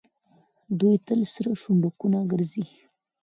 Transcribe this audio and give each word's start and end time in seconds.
دوی 0.79 0.95
تل 1.07 1.19
سره 1.33 1.49
شونډکونه 1.61 2.19
ګرځي. 2.31 2.65